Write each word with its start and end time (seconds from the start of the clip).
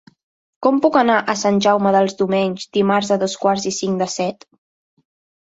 Com 0.67 0.77
puc 0.85 0.95
anar 1.01 1.17
a 1.33 1.35
Sant 1.41 1.59
Jaume 1.65 1.91
dels 1.97 2.17
Domenys 2.23 2.65
dimarts 2.79 3.13
a 3.17 3.19
dos 3.27 3.37
quarts 3.45 3.69
i 3.75 3.77
cinc 3.83 4.03
de 4.05 4.11
set? 4.17 4.51